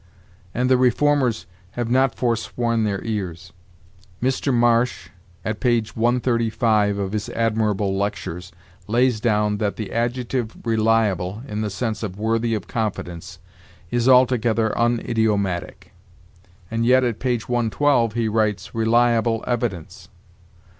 And 0.51 0.67
'the 0.67 0.77
reformers' 0.77 1.45
have 1.73 1.87
not 1.91 2.15
forsworn 2.15 2.85
their 2.85 3.03
ears. 3.03 3.53
Mr. 4.19 4.51
Marsh, 4.51 5.09
at 5.45 5.59
p. 5.59 5.77
135 5.93 6.97
of 6.97 7.11
his 7.11 7.29
admirable 7.29 7.95
'Lectures,' 7.95 8.51
lays 8.87 9.19
down 9.19 9.59
that 9.59 9.75
'the 9.75 9.91
adjective 9.91 10.57
reliable, 10.65 11.43
in 11.47 11.61
the 11.61 11.69
sense 11.69 12.01
of 12.01 12.17
worthy 12.17 12.55
of 12.55 12.67
confidence, 12.67 13.37
is 13.91 14.09
altogether 14.09 14.73
unidiomatic'; 14.75 15.91
and 16.71 16.83
yet, 16.83 17.03
at 17.03 17.19
p. 17.19 17.37
112, 17.37 18.13
he 18.13 18.27
writes 18.27 18.73
'reliable 18.73 19.43
evidence.' 19.45 20.09